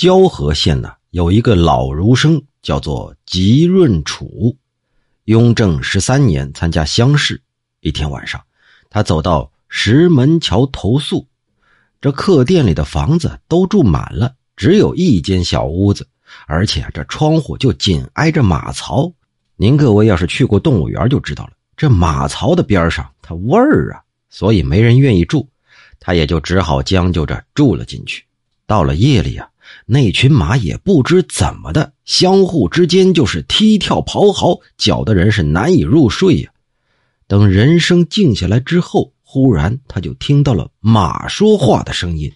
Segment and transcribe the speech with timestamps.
[0.00, 4.56] 交河县呢有一个老儒生，叫做吉润楚。
[5.24, 7.42] 雍正十三年参加乡试，
[7.80, 8.42] 一天晚上，
[8.88, 11.26] 他走到石门桥投宿，
[12.00, 16.08] 这客店里的房子都住满了，只有一间小屋子，
[16.46, 19.12] 而且这窗户就紧挨着马槽。
[19.56, 25.46] 您各位要是去过动物园就知道了，这马槽的边上它味儿啊，所以没人愿意住，
[25.98, 28.24] 他也就只好将就着住了进去。
[28.66, 29.49] 到了夜里啊。
[29.86, 36.50] 那群马也不知怎么的，相互之间就是踢跳咆哮，搅得人是难以入睡呀。
[37.26, 42.32] 等人声静下来之后，忽然他就听到了马说话的声音。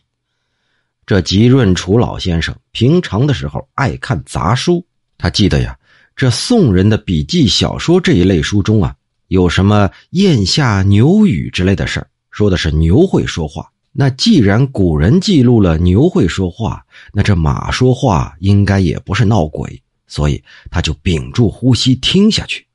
[1.07, 4.87] 这吉润楚老先生平常的时候爱看杂书，
[5.19, 5.77] 他记得呀，
[6.17, 8.95] 这宋人的笔记小说这一类书中啊，
[9.29, 13.71] 有什么燕下牛语之类的事儿说的是牛会说话。
[13.97, 22.67] 那既然古人记录了牛会说话，那这马说话应该也不是闹鬼，所以他就屏住呼吸听下去。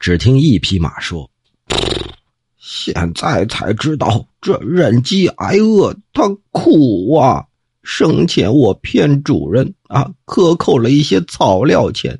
[0.00, 1.30] 只听一匹马说
[2.58, 7.44] ：“现在才知道这忍饥挨饿他苦啊！
[7.82, 12.18] 生前我骗主人啊，克扣了一些草料钱，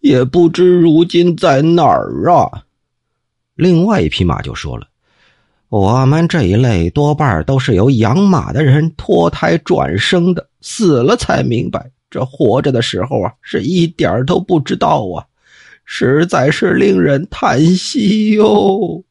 [0.00, 2.64] 也不知如今在哪儿啊。”
[3.56, 4.88] 另外一匹马就说了。
[5.70, 15.26] 我们这一类多半都是由养马的人脱胎转生的，死了才明白，这活着的时候啊，是一点都不知道啊，
[15.84, 19.04] 实在是令人叹息哟。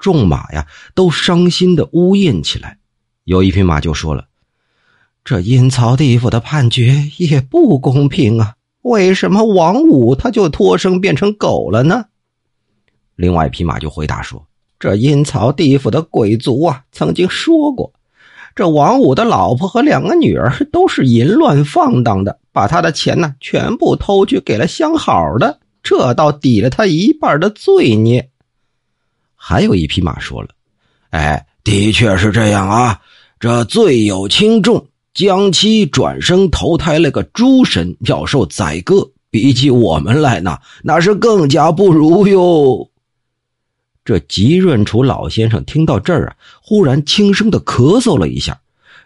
[0.00, 2.78] 众马呀，都伤心的呜咽起来。
[3.22, 4.26] 有一匹马就说了
[5.24, 12.06] ：“这阴曹地府的判决也不公平啊，为什么王五他就脱生变成狗了呢？”
[13.14, 14.44] 另外一匹马就回答说。
[14.78, 17.92] 这阴曹地府的鬼族啊，曾经说过，
[18.54, 28.28] 这王五的老婆和两个女儿都是淫乱放荡的，把他的钱呢全部偷去给了相好的，这倒抵了他一半的罪孽。
[29.34, 30.48] 还有一匹马说了
[31.10, 33.00] ：“哎，的确是这样啊，
[33.40, 42.90] 这罪有轻重，将其转生投胎了个猪神，要受宰割，比起我们来呢，那是更加不如哟。”
[44.06, 48.56] 这吉润楚老先生听到这儿啊，忽然轻声的咳嗽了一下，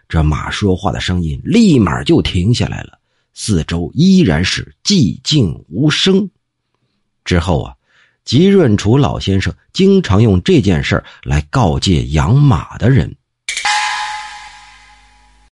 [0.07, 2.99] 这马说话的声音立马就停下来了，
[3.33, 6.29] 四周依然是寂静无声。
[7.25, 7.73] 之后啊，
[8.25, 13.11] 吉润楚老先生经常用这件事来告诫养马的人。